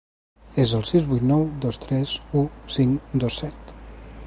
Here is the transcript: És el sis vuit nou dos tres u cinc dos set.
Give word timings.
És 0.63 0.71
el 0.77 0.85
sis 0.91 1.05
vuit 1.11 1.25
nou 1.33 1.43
dos 1.67 1.79
tres 1.85 2.15
u 2.41 2.43
cinc 2.79 3.15
dos 3.25 3.41
set. 3.45 3.79